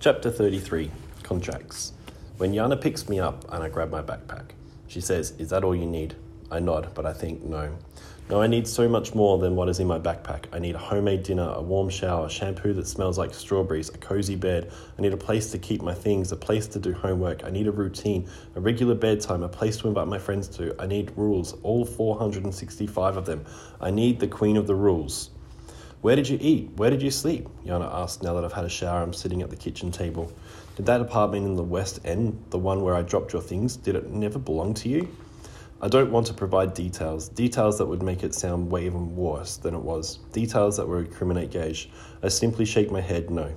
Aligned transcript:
Chapter 0.00 0.30
33 0.30 0.90
Contracts. 1.22 1.92
When 2.38 2.54
Yana 2.54 2.80
picks 2.80 3.06
me 3.06 3.20
up 3.20 3.44
and 3.52 3.62
I 3.62 3.68
grab 3.68 3.90
my 3.90 4.00
backpack, 4.00 4.52
she 4.86 4.98
says, 4.98 5.32
Is 5.32 5.50
that 5.50 5.62
all 5.62 5.76
you 5.76 5.84
need? 5.84 6.14
I 6.50 6.58
nod, 6.58 6.92
but 6.94 7.04
I 7.04 7.12
think 7.12 7.42
no. 7.44 7.76
No, 8.30 8.40
I 8.40 8.46
need 8.46 8.66
so 8.66 8.88
much 8.88 9.14
more 9.14 9.36
than 9.36 9.56
what 9.56 9.68
is 9.68 9.78
in 9.78 9.86
my 9.86 9.98
backpack. 9.98 10.46
I 10.54 10.58
need 10.58 10.74
a 10.74 10.78
homemade 10.78 11.22
dinner, 11.22 11.52
a 11.54 11.60
warm 11.60 11.90
shower, 11.90 12.30
shampoo 12.30 12.72
that 12.72 12.86
smells 12.86 13.18
like 13.18 13.34
strawberries, 13.34 13.90
a 13.90 13.98
cozy 13.98 14.36
bed. 14.36 14.72
I 14.98 15.02
need 15.02 15.12
a 15.12 15.18
place 15.18 15.50
to 15.50 15.58
keep 15.58 15.82
my 15.82 15.92
things, 15.92 16.32
a 16.32 16.36
place 16.36 16.66
to 16.68 16.78
do 16.78 16.94
homework. 16.94 17.44
I 17.44 17.50
need 17.50 17.66
a 17.66 17.70
routine, 17.70 18.26
a 18.54 18.60
regular 18.60 18.94
bedtime, 18.94 19.42
a 19.42 19.50
place 19.50 19.76
to 19.80 19.88
invite 19.88 20.08
my 20.08 20.18
friends 20.18 20.48
to. 20.56 20.74
I 20.78 20.86
need 20.86 21.12
rules, 21.14 21.58
all 21.62 21.84
465 21.84 23.18
of 23.18 23.26
them. 23.26 23.44
I 23.82 23.90
need 23.90 24.18
the 24.18 24.28
queen 24.28 24.56
of 24.56 24.66
the 24.66 24.74
rules. 24.74 25.28
Where 26.02 26.16
did 26.16 26.28
you 26.28 26.38
eat? 26.40 26.70
Where 26.76 26.88
did 26.88 27.02
you 27.02 27.10
sleep? 27.10 27.46
Yana 27.66 27.92
asked 27.92 28.22
now 28.22 28.32
that 28.32 28.44
I've 28.44 28.54
had 28.54 28.64
a 28.64 28.70
shower. 28.70 29.02
I'm 29.02 29.12
sitting 29.12 29.42
at 29.42 29.50
the 29.50 29.56
kitchen 29.56 29.92
table. 29.92 30.32
Did 30.76 30.86
that 30.86 31.02
apartment 31.02 31.44
in 31.44 31.56
the 31.56 31.62
West 31.62 32.00
End, 32.06 32.42
the 32.48 32.58
one 32.58 32.80
where 32.80 32.94
I 32.94 33.02
dropped 33.02 33.34
your 33.34 33.42
things, 33.42 33.76
did 33.76 33.94
it 33.96 34.08
never 34.08 34.38
belong 34.38 34.72
to 34.74 34.88
you? 34.88 35.14
I 35.82 35.88
don't 35.88 36.10
want 36.10 36.26
to 36.28 36.34
provide 36.34 36.72
details, 36.72 37.28
details 37.28 37.76
that 37.78 37.86
would 37.86 38.02
make 38.02 38.22
it 38.22 38.34
sound 38.34 38.70
way 38.70 38.86
even 38.86 39.14
worse 39.14 39.58
than 39.58 39.74
it 39.74 39.80
was, 39.80 40.16
details 40.32 40.78
that 40.78 40.88
would 40.88 41.06
incriminate 41.06 41.50
Gage. 41.50 41.90
I 42.22 42.28
simply 42.28 42.64
shake 42.64 42.90
my 42.90 43.02
head 43.02 43.30
no. 43.30 43.54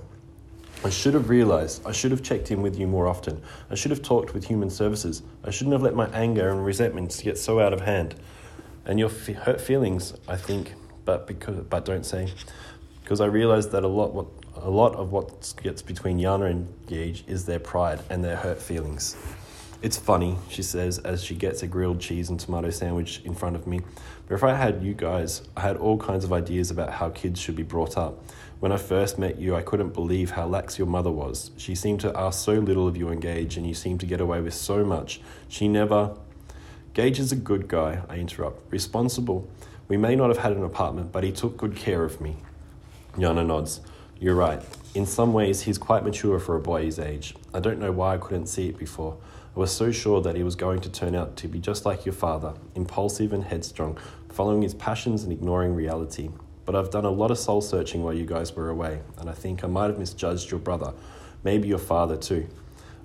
I 0.84 0.90
should 0.90 1.14
have 1.14 1.30
realised. 1.30 1.86
I 1.86 1.92
should 1.92 2.10
have 2.10 2.22
checked 2.22 2.50
in 2.50 2.60
with 2.60 2.78
you 2.78 2.86
more 2.86 3.08
often. 3.08 3.40
I 3.70 3.74
should 3.74 3.90
have 3.90 4.02
talked 4.02 4.34
with 4.34 4.44
human 4.44 4.68
services. 4.68 5.22
I 5.44 5.50
shouldn't 5.50 5.72
have 5.72 5.82
let 5.82 5.94
my 5.94 6.08
anger 6.08 6.50
and 6.50 6.62
resentments 6.62 7.22
get 7.22 7.38
so 7.38 7.58
out 7.58 7.72
of 7.72 7.80
hand. 7.80 8.14
And 8.84 8.98
your 8.98 9.08
f- 9.08 9.28
hurt 9.28 9.62
feelings, 9.62 10.12
I 10.28 10.36
think, 10.36 10.74
but 11.04 11.26
because 11.26 11.56
but 11.64 11.84
don't 11.84 12.06
say, 12.06 12.32
because 13.02 13.20
I 13.20 13.26
realised 13.26 13.72
that 13.72 13.84
a 13.84 13.88
lot 13.88 14.12
what 14.12 14.26
a 14.56 14.70
lot 14.70 14.94
of 14.94 15.12
what 15.12 15.54
gets 15.62 15.82
between 15.82 16.18
Yana 16.18 16.50
and 16.50 16.72
Gage 16.86 17.24
is 17.26 17.44
their 17.44 17.58
pride 17.58 18.00
and 18.10 18.24
their 18.24 18.36
hurt 18.36 18.60
feelings. 18.60 19.16
It's 19.82 19.98
funny, 19.98 20.38
she 20.48 20.62
says 20.62 20.98
as 21.00 21.22
she 21.22 21.34
gets 21.34 21.62
a 21.62 21.66
grilled 21.66 22.00
cheese 22.00 22.30
and 22.30 22.40
tomato 22.40 22.70
sandwich 22.70 23.20
in 23.24 23.34
front 23.34 23.54
of 23.54 23.66
me. 23.66 23.80
But 24.26 24.36
if 24.36 24.42
I 24.42 24.54
had 24.54 24.82
you 24.82 24.94
guys, 24.94 25.42
I 25.54 25.60
had 25.60 25.76
all 25.76 25.98
kinds 25.98 26.24
of 26.24 26.32
ideas 26.32 26.70
about 26.70 26.90
how 26.90 27.10
kids 27.10 27.38
should 27.38 27.56
be 27.56 27.62
brought 27.62 27.98
up. 27.98 28.18
When 28.60 28.72
I 28.72 28.78
first 28.78 29.18
met 29.18 29.38
you, 29.38 29.54
I 29.54 29.60
couldn't 29.60 29.92
believe 29.92 30.30
how 30.30 30.46
lax 30.46 30.78
your 30.78 30.86
mother 30.86 31.10
was. 31.10 31.50
She 31.58 31.74
seemed 31.74 32.00
to 32.00 32.18
ask 32.18 32.42
so 32.42 32.54
little 32.54 32.88
of 32.88 32.96
you 32.96 33.08
and 33.08 33.20
Gage, 33.20 33.58
and 33.58 33.66
you 33.66 33.74
seemed 33.74 34.00
to 34.00 34.06
get 34.06 34.22
away 34.22 34.40
with 34.40 34.54
so 34.54 34.86
much. 34.86 35.20
She 35.48 35.68
never. 35.68 36.16
Gage 36.94 37.18
is 37.18 37.30
a 37.30 37.36
good 37.36 37.68
guy, 37.68 38.02
I 38.08 38.16
interrupt. 38.16 38.72
Responsible. 38.72 39.50
We 39.86 39.96
may 39.96 40.16
not 40.16 40.28
have 40.28 40.38
had 40.38 40.52
an 40.52 40.64
apartment, 40.64 41.12
but 41.12 41.24
he 41.24 41.32
took 41.32 41.56
good 41.56 41.76
care 41.76 42.04
of 42.04 42.20
me. 42.20 42.36
Yana 43.16 43.46
nods. 43.46 43.80
You're 44.18 44.34
right. 44.34 44.62
In 44.94 45.04
some 45.06 45.32
ways, 45.32 45.62
he's 45.62 45.76
quite 45.76 46.04
mature 46.04 46.38
for 46.38 46.56
a 46.56 46.60
boy 46.60 46.84
his 46.84 46.98
age. 46.98 47.34
I 47.52 47.60
don't 47.60 47.78
know 47.78 47.92
why 47.92 48.14
I 48.14 48.18
couldn't 48.18 48.46
see 48.46 48.68
it 48.68 48.78
before. 48.78 49.16
I 49.54 49.60
was 49.60 49.70
so 49.70 49.92
sure 49.92 50.22
that 50.22 50.36
he 50.36 50.42
was 50.42 50.56
going 50.56 50.80
to 50.80 50.90
turn 50.90 51.14
out 51.14 51.36
to 51.36 51.48
be 51.48 51.60
just 51.60 51.84
like 51.84 52.06
your 52.06 52.14
father, 52.14 52.54
impulsive 52.74 53.32
and 53.32 53.44
headstrong, 53.44 53.98
following 54.30 54.62
his 54.62 54.74
passions 54.74 55.22
and 55.22 55.32
ignoring 55.32 55.74
reality. 55.74 56.30
But 56.64 56.74
I've 56.74 56.90
done 56.90 57.04
a 57.04 57.10
lot 57.10 57.30
of 57.30 57.38
soul 57.38 57.60
searching 57.60 58.02
while 58.02 58.14
you 58.14 58.24
guys 58.24 58.56
were 58.56 58.70
away, 58.70 59.00
and 59.18 59.28
I 59.28 59.32
think 59.32 59.62
I 59.62 59.66
might 59.66 59.88
have 59.88 59.98
misjudged 59.98 60.50
your 60.50 60.60
brother, 60.60 60.94
maybe 61.42 61.68
your 61.68 61.78
father 61.78 62.16
too. 62.16 62.48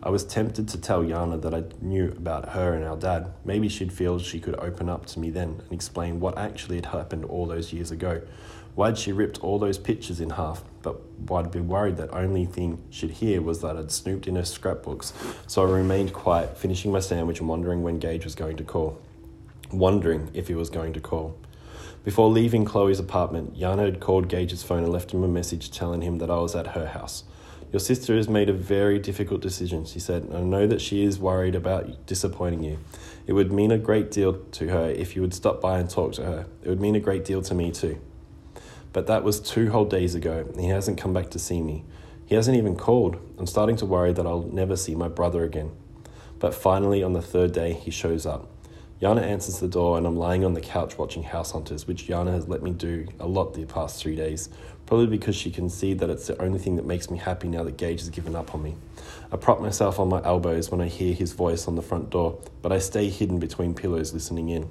I 0.02 0.09
was 0.09 0.23
tempted 0.23 0.69
to 0.69 0.78
tell 0.80 1.03
Yana 1.03 1.42
that 1.42 1.53
I 1.53 1.64
knew 1.81 2.08
about 2.08 2.50
her 2.50 2.73
and 2.73 2.86
our 2.86 2.95
dad. 2.95 3.33
Maybe 3.44 3.67
she'd 3.67 3.92
feel 3.92 4.17
she 4.17 4.39
could 4.39 4.55
open 4.55 4.88
up 4.88 5.05
to 5.08 5.19
me 5.19 5.30
then 5.30 5.59
and 5.64 5.72
explain 5.73 6.22
what 6.22 6.38
actually 6.38 6.78
had 6.78 6.88
happened 6.88 7.25
all 7.25 7.45
those 7.45 7.73
years 7.73 7.92
ago. 7.92 8.22
Why'd 8.75 8.97
she 8.97 9.11
ripped 9.11 9.44
all 9.44 9.59
those 9.59 9.77
pictures 9.77 10.22
in 10.22 10.30
half? 10.30 10.64
But 10.83 11.02
I'd 11.30 11.52
be 11.52 11.59
worried 11.59 11.97
that 11.97 12.14
only 12.14 12.45
thing 12.45 12.81
she'd 12.89 13.11
hear 13.11 13.42
was 13.42 13.59
that 13.59 13.75
I'd 13.75 13.92
snooped 13.92 14.25
in 14.25 14.38
her 14.38 14.45
scrapbooks. 14.45 15.11
So 15.47 15.67
I 15.67 15.70
remained 15.70 16.14
quiet, 16.14 16.58
finishing 16.58 16.94
my 16.94 17.02
sandwich 17.02 17.42
and 17.42 17.50
wondering 17.50 17.83
when 17.83 18.00
Gage 18.00 18.23
was 18.23 18.36
going 18.36 18.55
to 18.55 18.64
call. 18.64 19.02
Wondering 19.70 20.30
if 20.33 20.48
he 20.48 20.54
was 20.54 20.70
going 20.70 20.93
to 20.93 21.02
call. 21.02 21.36
Before 22.05 22.30
leaving 22.30 22.64
Chloe's 22.64 22.99
apartment, 22.99 23.59
Yana 23.59 23.83
had 23.83 23.99
called 23.99 24.30
Gage's 24.30 24.64
phone 24.64 24.83
and 24.83 24.93
left 24.93 25.11
him 25.11 25.26
a 25.26 25.27
message 25.27 25.71
telling 25.71 26.02
him 26.02 26.20
that 26.20 26.32
I 26.32 26.38
was 26.38 26.55
at 26.55 26.67
her 26.67 26.88
house. 26.88 27.26
Your 27.71 27.80
sister 27.80 28.15
has 28.15 28.27
made 28.27 28.49
a 28.49 28.53
very 28.53 28.97
difficult 28.97 29.41
decision, 29.41 29.85
she 29.85 29.99
said, 29.99 30.30
I 30.33 30.41
know 30.41 30.65
that 30.65 30.81
she 30.81 31.03
is 31.03 31.19
worried 31.19 31.53
about 31.53 32.07
disappointing 32.07 32.63
you. 32.63 32.80
It 33.27 33.33
would 33.33 33.52
mean 33.52 33.71
a 33.71 33.77
great 33.77 34.09
deal 34.09 34.33
to 34.33 34.69
her 34.69 34.89
if 34.89 35.15
you 35.15 35.21
would 35.21 35.35
stop 35.35 35.61
by 35.61 35.77
and 35.77 35.87
talk 35.87 36.13
to 36.13 36.25
her. 36.25 36.47
It 36.63 36.69
would 36.69 36.81
mean 36.81 36.95
a 36.95 36.99
great 36.99 37.25
deal 37.25 37.43
to 37.43 37.53
me 37.53 37.71
too. 37.71 38.02
But 38.91 39.05
that 39.05 39.23
was 39.23 39.39
two 39.39 39.69
whole 39.69 39.85
days 39.85 40.15
ago, 40.15 40.52
he 40.58 40.69
hasn't 40.69 40.97
come 40.97 41.13
back 41.13 41.29
to 41.29 41.39
see 41.39 41.61
me. 41.61 41.85
He 42.25 42.33
hasn't 42.33 42.58
even 42.58 42.75
called. 42.75 43.17
I'm 43.37 43.45
starting 43.45 43.75
to 43.77 43.85
worry 43.85 44.13
that 44.13 44.25
I'll 44.25 44.49
never 44.52 44.75
see 44.75 44.95
my 44.95 45.08
brother 45.08 45.43
again. 45.43 45.71
But 46.39 46.55
finally, 46.55 47.03
on 47.03 47.13
the 47.13 47.21
third 47.21 47.52
day, 47.52 47.73
he 47.73 47.91
shows 47.91 48.25
up. 48.25 48.49
Yana 49.02 49.21
answers 49.21 49.60
the 49.60 49.67
door, 49.70 49.98
and 49.98 50.05
I'm 50.05 50.17
lying 50.17 50.43
on 50.43 50.54
the 50.54 50.61
couch 50.61 50.98
watching 50.98 51.23
House 51.23 51.52
Hunters, 51.52 51.87
which 51.87 52.08
Yana 52.08 52.33
has 52.33 52.49
let 52.49 52.61
me 52.61 52.71
do 52.71 53.08
a 53.17 53.27
lot 53.27 53.54
the 53.54 53.65
past 53.65 54.02
three 54.02 54.15
days, 54.15 54.49
probably 54.86 55.08
because 55.08 55.37
she 55.37 55.52
can 55.52 55.70
see 55.70 55.93
that 55.93 56.10
it's 56.10 56.27
the 56.27 56.42
only 56.42 56.60
thing 56.60 56.76
that 56.76 56.86
makes 56.86 57.09
me 57.09 57.17
happy 57.17 57.48
now 57.48 57.64
that 57.64 57.77
Gage 57.77 58.02
has 58.02 58.09
given 58.09 58.36
up 58.36 58.54
on 58.54 58.61
me. 58.61 58.76
I 59.32 59.38
prop 59.38 59.61
myself 59.61 59.99
on 59.99 60.09
my 60.09 60.21
elbows 60.26 60.70
when 60.70 60.82
I 60.82 60.88
hear 60.88 61.14
his 61.14 61.32
voice 61.32 61.65
on 61.65 61.76
the 61.76 61.82
front 61.82 62.09
door, 62.09 62.39
but 62.61 62.73
I 62.73 62.80
stay 62.80 63.09
hidden 63.09 63.39
between 63.39 63.73
pillows 63.73 64.11
listening 64.14 64.49
in. 64.49 64.70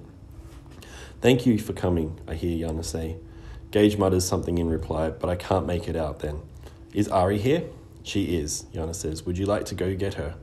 Thank 1.23 1.47
you 1.47 1.59
for 1.59 1.73
coming, 1.73 2.21
I 2.29 2.35
hear 2.35 2.69
Yana 2.69 2.85
say. 2.85 3.17
Gage 3.71 3.97
mutters 3.97 4.27
something 4.27 4.59
in 4.59 4.69
reply, 4.69 5.09
but 5.09 5.31
I 5.31 5.37
can't 5.37 5.67
make 5.67 5.89
it 5.89 5.97
out 5.97 6.19
then. 6.19 6.43
Is 6.93 7.09
Ari 7.09 7.39
here? 7.39 7.65
She 8.03 8.37
is, 8.37 8.67
Yana 8.75 8.95
says. 8.95 9.25
Would 9.25 9.39
you 9.39 9.47
like 9.47 9.65
to 9.67 9.75
go 9.75 9.95
get 9.95 10.15
her? 10.15 10.35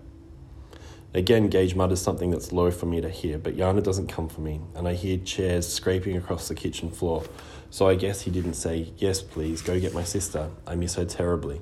Again, 1.15 1.47
Gage 1.47 1.75
mutters 1.75 2.01
something 2.01 2.29
that's 2.29 2.51
low 2.51 2.71
for 2.71 2.87
me 2.87 2.99
to 2.99 3.09
hear, 3.09 3.37
but 3.37 3.55
Yana 3.55 3.81
doesn't 3.81 4.07
come 4.07 4.27
for 4.27 4.41
me, 4.41 4.59
and 4.75 4.85
I 4.85 4.95
hear 4.95 5.17
chairs 5.17 5.65
scraping 5.65 6.17
across 6.17 6.49
the 6.49 6.55
kitchen 6.55 6.91
floor. 6.91 7.23
So 7.69 7.87
I 7.87 7.95
guess 7.95 8.23
he 8.23 8.31
didn't 8.31 8.55
say, 8.55 8.91
Yes, 8.97 9.21
please, 9.21 9.61
go 9.61 9.79
get 9.79 9.93
my 9.93 10.03
sister. 10.03 10.49
I 10.67 10.75
miss 10.75 10.95
her 10.95 11.05
terribly. 11.05 11.61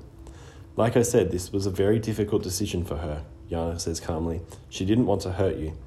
Like 0.74 0.96
I 0.96 1.02
said, 1.02 1.30
this 1.30 1.52
was 1.52 1.66
a 1.66 1.70
very 1.70 2.00
difficult 2.00 2.42
decision 2.42 2.84
for 2.84 2.96
her, 2.96 3.22
Yana 3.48 3.80
says 3.80 4.00
calmly. 4.00 4.40
She 4.70 4.84
didn't 4.84 5.06
want 5.06 5.20
to 5.20 5.30
hurt 5.30 5.54
you. 5.54 5.78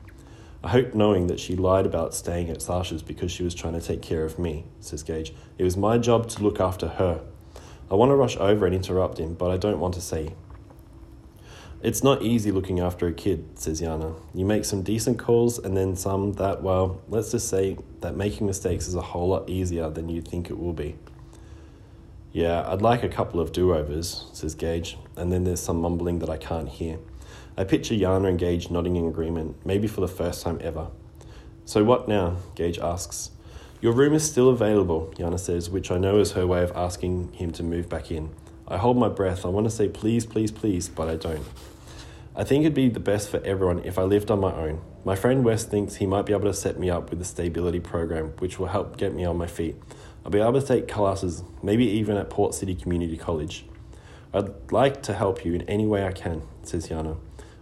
I 0.63 0.69
hope 0.69 0.95
knowing 0.95 1.28
that 1.28 1.41
she 1.41 1.57
lied 1.57 1.85
about 1.85 2.16
staying 2.16 2.49
at 2.49 2.61
Sasha's 2.61 3.03
because 3.03 3.34
she 3.34 3.44
was 3.44 3.53
trying 3.53 3.78
to 3.78 3.85
take 3.85 4.01
care 4.01 4.23
of 4.23 4.39
me, 4.39 4.63
says 4.79 5.03
Gage. 5.03 5.34
It 5.57 5.66
was 5.66 5.75
my 5.75 5.97
job 5.97 6.29
to 6.29 6.41
look 6.41 6.61
after 6.61 6.88
her. 6.88 7.19
I 7.91 7.95
want 7.95 8.11
to 8.11 8.16
rush 8.16 8.38
over 8.38 8.66
and 8.66 8.73
interrupt 8.73 9.17
him, 9.17 9.34
but 9.34 9.51
I 9.51 9.57
don't 9.57 9.81
want 9.81 9.95
to 9.95 10.01
say 10.01 10.35
it's 11.82 12.04
not 12.04 12.24
easy 12.24 12.52
looking 12.52 12.80
after 12.80 13.08
a 13.08 13.14
kid, 13.14 13.46
says 13.56 13.82
Yana. 13.82 14.16
You 14.34 14.46
make 14.46 14.66
some 14.66 14.82
decent 14.82 15.20
calls 15.20 15.60
and 15.60 15.78
then 15.78 15.96
some 15.96 16.34
that, 16.34 16.64
well, 16.64 17.02
let's 17.08 17.32
just 17.32 17.50
say 17.50 17.78
that 18.02 18.16
making 18.16 18.48
mistakes 18.48 18.88
is 18.88 18.96
a 18.96 19.02
whole 19.02 19.30
lot 19.30 19.50
easier 19.50 19.90
than 19.90 20.10
you 20.10 20.22
think 20.22 20.50
it 20.50 20.58
will 20.58 20.74
be. 20.74 20.96
Yeah, 22.34 22.68
I'd 22.68 22.82
like 22.82 23.04
a 23.04 23.10
couple 23.10 23.40
of 23.40 23.52
do 23.52 23.74
overs, 23.74 24.26
says 24.34 24.56
Gage, 24.56 24.98
and 25.16 25.32
then 25.32 25.44
there's 25.44 25.60
some 25.60 25.82
mumbling 25.82 26.20
that 26.20 26.30
I 26.30 26.38
can't 26.38 26.70
hear. 26.70 27.00
I 27.56 27.64
picture 27.64 27.96
Yana 27.96 28.30
and 28.30 28.40
Gage 28.40 28.70
nodding 28.70 28.96
in 28.96 29.08
agreement, 29.08 29.56
maybe 29.66 29.88
for 29.88 30.02
the 30.02 30.08
first 30.08 30.44
time 30.44 30.59
ever. 30.62 30.88
So 31.66 31.84
what 31.84 32.08
now? 32.08 32.38
Gage 32.56 32.80
asks. 32.80 33.32
Your 33.82 33.94
room 33.94 34.14
is 34.14 34.30
still 34.30 34.50
available, 34.50 35.14
Yana 35.18 35.40
says, 35.40 35.70
which 35.70 35.92
I 35.92 35.98
know 35.98 36.20
is 36.20 36.32
her 36.32 36.48
way 36.48 36.64
of 36.64 36.72
asking 36.76 37.34
him 37.34 37.52
to 37.52 37.64
move 37.64 37.88
back 37.88 38.12
in. 38.12 38.30
I 38.67 38.78
hold 38.78 38.97
my 38.97 39.07
breath. 39.07 39.45
I 39.45 39.50
want 39.50 39.66
to 39.66 39.72
say 39.72 39.88
please, 39.88 40.25
please, 40.25 40.51
please, 40.51 40.89
but 40.89 41.07
I 41.07 41.16
don't. 41.16 41.45
I 42.35 42.44
think 42.44 42.61
it'd 42.61 42.73
be 42.73 42.89
the 42.89 43.00
best 43.00 43.29
for 43.29 43.41
everyone 43.44 43.79
if 43.85 43.97
I 43.97 44.03
lived 44.03 44.29
on 44.29 44.39
my 44.39 44.53
own. 44.53 44.81
My 45.05 45.16
friend 45.16 45.44
Wes 45.45 45.63
thinks 45.63 45.95
he 45.95 46.05
might 46.05 46.25
be 46.25 46.33
able 46.33 46.45
to 46.45 46.53
set 46.53 46.78
me 46.78 46.89
up 46.89 47.09
with 47.09 47.22
a 47.22 47.25
stability 47.25 47.79
program, 47.79 48.33
which 48.39 48.59
will 48.59 48.67
help 48.67 48.97
get 48.97 49.13
me 49.13 49.23
on 49.23 49.38
my 49.38 49.47
feet. 49.47 49.75
I'll 50.25 50.31
be 50.31 50.39
able 50.39 50.59
to 50.59 50.67
take 50.67 50.89
classes, 50.89 51.44
maybe 51.63 51.85
even 51.85 52.17
at 52.17 52.29
Port 52.29 52.53
City 52.53 52.75
Community 52.75 53.16
College. 53.16 53.66
I'd 54.33 54.72
like 54.72 55.01
to 55.03 55.13
help 55.13 55.45
you 55.45 55.53
in 55.53 55.61
any 55.63 55.87
way 55.87 56.05
I 56.05 56.11
can, 56.11 56.43
says 56.61 56.90
Yana. 56.90 57.17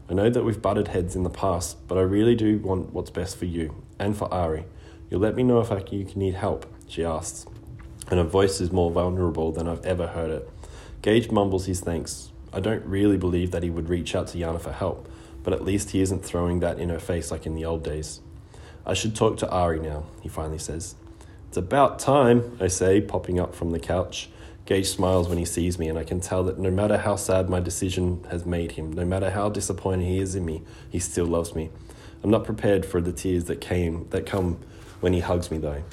I 0.09 0.13
know 0.13 0.29
that 0.31 0.43
we've 0.43 0.61
butted 0.61 0.87
heads 0.87 1.15
in 1.15 1.23
the 1.23 1.29
past, 1.29 1.87
but 1.87 1.97
I 1.97 2.01
really 2.01 2.35
do 2.35 2.57
want 2.57 2.93
what's 2.93 3.11
best 3.11 3.37
for 3.37 3.45
you 3.45 3.83
and 3.99 4.17
for 4.17 4.31
Ari. 4.33 4.65
You'll 5.09 5.21
let 5.21 5.35
me 5.35 5.43
know 5.43 5.59
if 5.61 5.71
I, 5.71 5.83
you 5.91 6.05
need 6.15 6.33
help, 6.33 6.65
she 6.87 7.05
asks, 7.05 7.45
and 8.09 8.19
her 8.19 8.25
voice 8.25 8.59
is 8.59 8.71
more 8.71 8.91
vulnerable 8.91 9.51
than 9.51 9.67
I've 9.67 9.85
ever 9.85 10.07
heard 10.07 10.31
it. 10.31 10.49
Gage 11.05 11.29
mumbles 11.29 11.67
his 11.67 11.81
thanks. 11.81 12.31
I 12.51 12.59
don't 12.59 12.83
really 12.83 13.15
believe 13.15 13.51
that 13.51 13.61
he 13.61 13.69
would 13.69 13.89
reach 13.89 14.15
out 14.15 14.25
to 14.29 14.39
Yana 14.39 14.59
for 14.59 14.71
help, 14.71 15.07
but 15.43 15.53
at 15.53 15.63
least 15.63 15.91
he 15.91 16.01
isn't 16.01 16.25
throwing 16.25 16.61
that 16.61 16.79
in 16.79 16.89
her 16.89 16.97
face 16.97 17.29
like 17.29 17.45
in 17.45 17.53
the 17.53 17.63
old 17.63 17.83
days. 17.83 18.21
I 18.87 18.95
should 18.95 19.15
talk 19.15 19.37
to 19.37 19.49
Ari 19.51 19.81
now, 19.81 20.05
he 20.23 20.29
finally 20.29 20.57
says. 20.57 20.95
It's 21.47 21.57
about 21.57 21.99
time, 21.99 22.57
I 22.59 22.69
say, 22.69 23.01
popping 23.01 23.39
up 23.39 23.53
from 23.53 23.69
the 23.69 23.77
couch. 23.77 24.29
Gage 24.65 24.87
smiles 24.87 25.29
when 25.29 25.37
he 25.37 25.45
sees 25.45 25.77
me, 25.77 25.89
and 25.89 25.99
I 25.99 26.03
can 26.03 26.21
tell 26.21 26.43
that 26.45 26.57
no 26.57 26.71
matter 26.71 26.97
how 26.97 27.17
sad 27.17 27.51
my 27.51 27.59
decision 27.59 28.25
has 28.31 28.43
made 28.43 28.71
him, 28.71 28.91
no 28.91 29.05
matter 29.05 29.29
how 29.29 29.49
disappointed 29.49 30.05
he 30.07 30.17
is 30.17 30.33
in 30.33 30.43
me, 30.43 30.63
he 30.89 30.97
still 30.97 31.27
loves 31.27 31.53
me. 31.53 31.69
I'm 32.23 32.31
not 32.31 32.45
prepared 32.45 32.83
for 32.83 32.99
the 32.99 33.13
tears 33.13 33.43
that 33.43 33.61
came 33.61 34.09
that 34.09 34.25
come 34.25 34.57
when 35.01 35.13
he 35.13 35.19
hugs 35.19 35.51
me 35.51 35.59
though. 35.59 35.83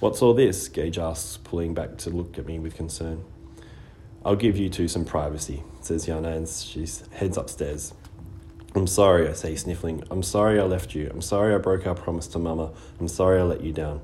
What's 0.00 0.22
all 0.22 0.32
this? 0.32 0.68
Gage 0.68 0.96
asks, 0.96 1.36
pulling 1.44 1.74
back 1.74 1.98
to 1.98 2.08
look 2.08 2.38
at 2.38 2.46
me 2.46 2.58
with 2.58 2.74
concern. 2.74 3.24
I'll 4.24 4.36
give 4.36 4.56
you 4.56 4.70
two 4.70 4.88
some 4.88 5.04
privacy, 5.04 5.62
says 5.80 6.06
Yana, 6.06 6.34
and 6.34 6.48
she 6.48 6.86
heads 7.14 7.36
upstairs. 7.36 7.92
I'm 8.74 8.86
sorry, 8.86 9.28
I 9.28 9.34
say, 9.34 9.54
sniffling. 9.54 10.02
I'm 10.10 10.22
sorry 10.22 10.58
I 10.58 10.64
left 10.64 10.94
you. 10.94 11.08
I'm 11.12 11.20
sorry 11.20 11.54
I 11.54 11.58
broke 11.58 11.86
our 11.86 11.94
promise 11.94 12.26
to 12.28 12.38
Mama. 12.38 12.72
I'm 12.98 13.06
sorry 13.06 13.38
I 13.38 13.42
let 13.44 13.60
you 13.60 13.72
down. 13.72 14.00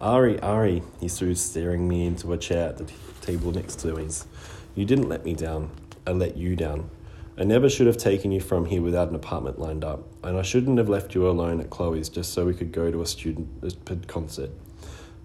Ari, 0.00 0.38
Ari, 0.40 0.82
he 1.00 1.08
soothes, 1.08 1.40
staring 1.40 1.88
me 1.88 2.06
into 2.06 2.32
a 2.32 2.38
chair 2.38 2.68
at 2.68 2.78
the 2.78 2.92
table 3.22 3.52
next 3.52 3.80
to 3.80 3.96
his. 3.96 4.26
You 4.74 4.84
didn't 4.84 5.08
let 5.08 5.24
me 5.24 5.34
down. 5.34 5.70
I 6.06 6.12
let 6.12 6.36
you 6.36 6.56
down. 6.56 6.90
I 7.38 7.44
never 7.44 7.68
should 7.68 7.86
have 7.86 7.96
taken 7.96 8.30
you 8.30 8.40
from 8.40 8.66
here 8.66 8.82
without 8.82 9.08
an 9.08 9.14
apartment 9.14 9.58
lined 9.58 9.82
up, 9.82 10.04
and 10.22 10.36
I 10.36 10.42
shouldn't 10.42 10.78
have 10.78 10.88
left 10.88 11.14
you 11.14 11.26
alone 11.26 11.60
at 11.60 11.70
Chloe's 11.70 12.08
just 12.08 12.32
so 12.32 12.44
we 12.44 12.54
could 12.54 12.70
go 12.70 12.92
to 12.92 13.02
a 13.02 13.06
student 13.06 14.06
concert. 14.06 14.50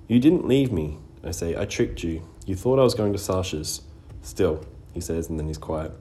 You 0.08 0.20
didn't 0.20 0.48
leave 0.48 0.72
me, 0.72 0.98
I 1.24 1.32
say. 1.32 1.56
I 1.56 1.66
tricked 1.66 2.04
you. 2.04 2.24
You 2.46 2.56
thought 2.56 2.80
I 2.80 2.84
was 2.84 2.96
going 2.96 3.14
to 3.14 3.20
Sasha's. 3.20 3.82
Still, 4.22 4.66
he 4.94 5.02
says, 5.02 5.30
and 5.30 5.40
then 5.40 5.48
he's 5.48 5.58
quiet. 5.58 5.92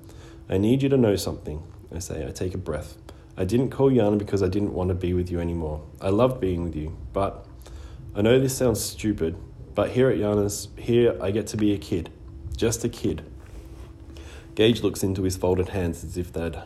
I 0.48 0.58
need 0.58 0.82
you 0.82 0.88
to 0.88 0.96
know 0.96 1.16
something, 1.16 1.62
I 1.94 1.98
say. 1.98 2.26
I 2.26 2.30
take 2.30 2.54
a 2.54 2.58
breath. 2.58 2.96
I 3.36 3.44
didn't 3.44 3.70
call 3.70 3.90
Yana 3.90 4.18
because 4.18 4.42
I 4.42 4.48
didn't 4.48 4.72
want 4.72 4.88
to 4.88 4.94
be 4.94 5.12
with 5.14 5.30
you 5.30 5.40
anymore. 5.40 5.82
I 6.00 6.08
loved 6.08 6.40
being 6.40 6.64
with 6.64 6.74
you, 6.74 6.96
but 7.12 7.46
I 8.14 8.22
know 8.22 8.40
this 8.40 8.56
sounds 8.56 8.80
stupid, 8.80 9.36
but 9.74 9.90
here 9.90 10.10
at 10.10 10.18
Yana's, 10.18 10.68
here 10.76 11.16
I 11.22 11.30
get 11.30 11.46
to 11.48 11.56
be 11.56 11.72
a 11.72 11.78
kid. 11.78 12.10
Just 12.56 12.82
a 12.84 12.88
kid. 12.88 13.24
Gage 14.56 14.82
looks 14.82 15.04
into 15.04 15.22
his 15.22 15.36
folded 15.36 15.68
hands 15.68 16.02
as 16.02 16.16
if 16.16 16.32
they'd 16.32 16.56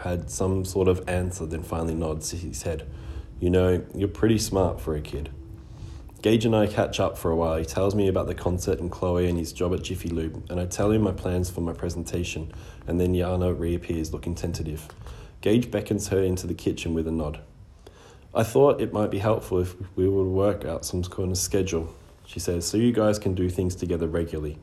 had 0.00 0.30
some 0.30 0.64
sort 0.64 0.88
of 0.88 1.06
answer, 1.06 1.44
then 1.44 1.62
finally 1.62 1.94
nods 1.94 2.30
his 2.30 2.62
head. 2.62 2.88
You 3.38 3.50
know, 3.50 3.84
you're 3.94 4.08
pretty 4.08 4.38
smart 4.38 4.80
for 4.80 4.96
a 4.96 5.00
kid. 5.02 5.28
Gage 6.22 6.44
and 6.44 6.54
I 6.54 6.68
catch 6.68 7.00
up 7.00 7.18
for 7.18 7.32
a 7.32 7.36
while. 7.36 7.56
He 7.56 7.64
tells 7.64 7.96
me 7.96 8.06
about 8.06 8.28
the 8.28 8.34
concert 8.34 8.78
and 8.78 8.88
Chloe 8.88 9.28
and 9.28 9.36
his 9.36 9.52
job 9.52 9.74
at 9.74 9.82
Jiffy 9.82 10.08
Lube, 10.08 10.48
and 10.48 10.60
I 10.60 10.66
tell 10.66 10.92
him 10.92 11.02
my 11.02 11.10
plans 11.10 11.50
for 11.50 11.62
my 11.62 11.72
presentation, 11.72 12.52
and 12.86 13.00
then 13.00 13.12
Yana 13.12 13.58
reappears 13.58 14.12
looking 14.12 14.36
tentative. 14.36 14.86
Gage 15.40 15.68
beckons 15.68 16.08
her 16.08 16.22
into 16.22 16.46
the 16.46 16.54
kitchen 16.54 16.94
with 16.94 17.08
a 17.08 17.10
nod. 17.10 17.40
I 18.32 18.44
thought 18.44 18.80
it 18.80 18.92
might 18.92 19.10
be 19.10 19.18
helpful 19.18 19.58
if 19.58 19.74
we 19.96 20.08
would 20.08 20.28
work 20.28 20.64
out 20.64 20.84
some 20.84 21.02
kind 21.02 21.32
of 21.32 21.38
schedule, 21.38 21.92
she 22.24 22.38
says, 22.38 22.64
so 22.64 22.76
you 22.76 22.92
guys 22.92 23.18
can 23.18 23.34
do 23.34 23.50
things 23.50 23.74
together 23.74 24.06
regularly. 24.06 24.58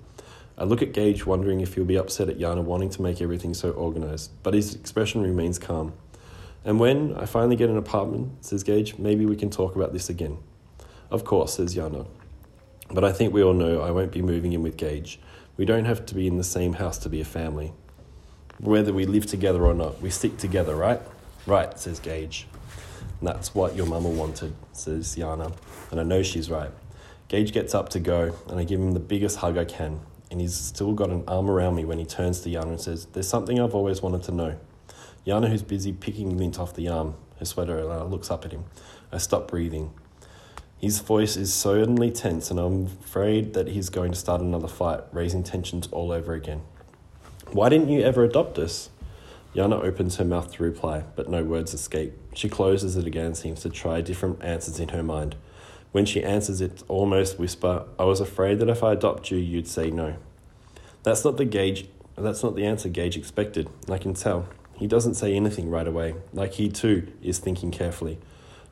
I 0.57 0.63
look 0.63 0.81
at 0.81 0.93
Gage, 0.93 1.25
wondering 1.25 1.59
if 1.59 1.73
he'll 1.73 1.83
be 1.83 1.97
upset 1.97 2.29
at 2.29 2.39
Yana 2.39 2.63
wanting 2.63 2.89
to 2.91 3.01
make 3.01 3.21
everything 3.21 3.53
so 3.53 3.71
organized, 3.71 4.31
but 4.43 4.53
his 4.53 4.75
expression 4.75 5.21
remains 5.23 5.59
calm. 5.59 5.91
And 6.63 6.79
when 6.79 7.13
I 7.15 7.25
finally 7.25 7.57
get 7.57 7.69
an 7.69 7.77
apartment, 7.77 8.45
says 8.45 8.63
Gage, 8.63 8.97
maybe 8.97 9.25
we 9.25 9.35
can 9.35 9.49
talk 9.49 9.75
about 9.75 9.91
this 9.91 10.09
again. 10.09 10.37
Of 11.11 11.23
course, 11.23 11.55
says 11.55 11.75
Yana. 11.75 12.05
But 12.91 13.03
I 13.03 13.11
think 13.11 13.33
we 13.33 13.43
all 13.43 13.53
know 13.53 13.81
I 13.81 13.91
won't 13.91 14.11
be 14.11 14.21
moving 14.21 14.53
in 14.53 14.63
with 14.63 14.77
Gage. 14.77 15.19
We 15.57 15.65
don't 15.65 15.85
have 15.85 16.05
to 16.07 16.15
be 16.15 16.27
in 16.27 16.37
the 16.37 16.43
same 16.43 16.73
house 16.73 16.97
to 16.99 17.09
be 17.09 17.21
a 17.21 17.25
family. 17.25 17.73
Whether 18.59 18.93
we 18.93 19.05
live 19.05 19.25
together 19.25 19.65
or 19.65 19.73
not, 19.73 20.01
we 20.01 20.09
stick 20.09 20.37
together, 20.37 20.75
right? 20.75 21.01
Right, 21.45 21.77
says 21.79 21.99
Gage. 21.99 22.47
And 23.19 23.27
that's 23.27 23.53
what 23.53 23.75
your 23.75 23.85
mama 23.85 24.09
wanted, 24.09 24.53
says 24.71 25.15
Yana. 25.15 25.53
And 25.91 25.99
I 25.99 26.03
know 26.03 26.23
she's 26.23 26.49
right. 26.49 26.71
Gage 27.27 27.51
gets 27.51 27.75
up 27.75 27.89
to 27.89 27.99
go, 27.99 28.35
and 28.47 28.59
I 28.59 28.63
give 28.63 28.79
him 28.79 28.93
the 28.93 28.99
biggest 28.99 29.37
hug 29.37 29.57
I 29.57 29.65
can. 29.65 29.99
And 30.31 30.41
he's 30.41 30.55
still 30.55 30.93
got 30.93 31.09
an 31.09 31.23
arm 31.27 31.49
around 31.49 31.75
me 31.75 31.85
when 31.85 31.99
he 31.99 32.05
turns 32.05 32.41
to 32.41 32.49
Yana 32.49 32.69
and 32.69 32.81
says, 32.81 33.05
There's 33.05 33.27
something 33.27 33.59
I've 33.59 33.75
always 33.75 34.01
wanted 34.01 34.23
to 34.23 34.31
know. 34.31 34.59
Yana, 35.25 35.49
who's 35.49 35.63
busy 35.63 35.91
picking 35.91 36.37
lint 36.37 36.59
off 36.59 36.75
the 36.75 36.87
arm, 36.87 37.15
her 37.39 37.45
sweater, 37.45 37.79
uh, 37.89 38.03
looks 38.03 38.31
up 38.31 38.45
at 38.45 38.51
him. 38.51 38.65
I 39.11 39.17
stop 39.17 39.47
breathing. 39.47 39.91
His 40.79 40.99
voice 40.99 41.35
is 41.35 41.53
suddenly 41.53 42.09
tense, 42.09 42.49
and 42.49 42.59
I'm 42.59 42.85
afraid 42.85 43.53
that 43.53 43.67
he's 43.67 43.89
going 43.89 44.11
to 44.11 44.17
start 44.17 44.41
another 44.41 44.67
fight, 44.67 45.01
raising 45.11 45.43
tensions 45.43 45.87
all 45.91 46.11
over 46.11 46.33
again. 46.33 46.61
Why 47.51 47.69
didn't 47.69 47.89
you 47.89 48.01
ever 48.01 48.23
adopt 48.23 48.57
us? 48.57 48.89
Yana 49.53 49.83
opens 49.83 50.17
her 50.17 50.25
mouth 50.25 50.53
to 50.53 50.63
reply, 50.63 51.03
but 51.15 51.29
no 51.29 51.43
words 51.43 51.73
escape. 51.73 52.13
She 52.33 52.47
closes 52.47 52.95
it 52.95 53.05
again 53.05 53.25
and 53.27 53.37
seems 53.37 53.61
to 53.61 53.69
try 53.69 53.99
different 53.99 54.41
answers 54.43 54.79
in 54.79 54.89
her 54.89 55.03
mind. 55.03 55.35
When 55.91 56.05
she 56.05 56.23
answers 56.23 56.61
it, 56.61 56.83
almost 56.87 57.39
whisper, 57.39 57.85
I 57.97 58.05
was 58.05 58.21
afraid 58.21 58.59
that 58.59 58.69
if 58.69 58.83
I 58.83 58.93
adopt 58.93 59.31
you, 59.31 59.37
you'd 59.37 59.67
say 59.67 59.89
no. 59.91 60.15
That's 61.03 61.25
not 61.25 61.37
the 61.37 61.45
gauge 61.45 61.87
that's 62.19 62.43
not 62.43 62.55
the 62.55 62.65
answer 62.65 62.89
Gage 62.89 63.15
expected, 63.15 63.69
I 63.89 63.97
can 63.97 64.13
tell. 64.13 64.47
He 64.73 64.87
doesn't 64.87 65.15
say 65.15 65.35
anything 65.35 65.69
right 65.69 65.87
away, 65.87 66.15
like 66.33 66.53
he 66.53 66.69
too 66.69 67.07
is 67.21 67.39
thinking 67.39 67.71
carefully. 67.71 68.17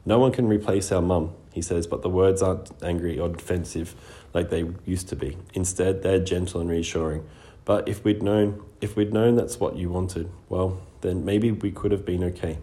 No 0.06 0.20
one 0.20 0.32
can 0.32 0.48
replace 0.48 0.92
our 0.92 1.02
mum, 1.02 1.34
he 1.58 1.62
says, 1.64 1.88
but 1.88 2.04
the 2.04 2.10
words 2.10 2.44
aren't 2.44 2.70
angry 2.84 3.20
or 3.20 3.30
defensive 3.30 3.96
like 4.32 4.52
they 4.52 4.70
used 4.86 5.10
to 5.10 5.16
be. 5.16 5.36
Instead, 5.56 6.04
they're 6.04 6.20
gentle 6.20 6.62
and 6.62 6.70
reassuring. 6.70 7.28
But 7.66 7.90
if 7.90 8.04
we'd 8.04 8.22
known, 8.22 8.64
if 8.80 8.96
we'd 8.96 9.12
known 9.12 9.36
that's 9.36 9.60
what 9.60 9.76
you 9.76 9.90
wanted, 9.90 10.30
well, 10.50 10.80
then 11.02 11.26
maybe 11.26 11.52
we 11.52 11.72
could 11.72 11.92
have 11.92 12.06
been 12.06 12.24
okay. 12.26 12.60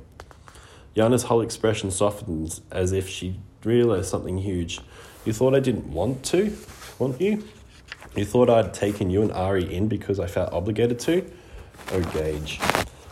Yana's 0.94 1.24
whole 1.24 1.40
expression 1.40 1.90
softens 1.90 2.60
as 2.70 2.92
if 2.92 3.08
she 3.08 3.40
realized 3.64 4.08
something 4.08 4.38
huge. 4.38 4.80
You 5.24 5.32
thought 5.32 5.56
I 5.56 5.60
didn't 5.60 5.92
want 5.92 6.22
to? 6.26 6.56
Want 7.00 7.20
you? 7.20 7.42
You 8.14 8.24
thought 8.24 8.48
I'd 8.48 8.72
taken 8.72 9.10
you 9.10 9.22
and 9.22 9.32
Ari 9.32 9.74
in 9.74 9.88
because 9.88 10.20
I 10.20 10.28
felt 10.28 10.52
obligated 10.52 11.00
to? 11.00 11.28
Oh, 11.90 12.00
Gage. 12.12 12.60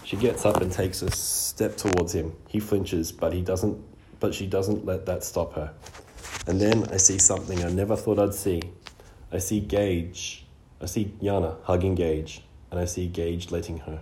She 0.05 0.17
gets 0.17 0.47
up 0.47 0.61
and 0.61 0.71
takes 0.71 1.03
a 1.03 1.11
step 1.11 1.77
towards 1.77 2.15
him. 2.15 2.37
He 2.47 2.61
flinches, 2.61 3.11
but 3.11 3.33
he 3.33 3.43
doesn't 3.43 3.92
but 4.23 4.33
she 4.33 4.47
doesn't 4.47 4.87
let 4.87 5.05
that 5.05 5.25
stop 5.25 5.53
her. 5.55 5.75
And 6.47 6.61
then 6.61 6.87
I 6.91 6.97
see 6.97 7.19
something 7.19 7.63
I 7.65 7.71
never 7.71 7.97
thought 7.97 8.21
I'd 8.21 8.33
see. 8.33 8.63
I 9.33 9.39
see 9.39 9.59
Gage. 9.59 10.47
I 10.81 10.87
see 10.87 11.13
Yana 11.21 11.57
hugging 11.65 11.97
Gage, 11.97 12.41
and 12.71 12.79
I 12.79 12.85
see 12.85 13.09
Gage 13.09 13.51
letting 13.51 13.79
her. 13.79 14.01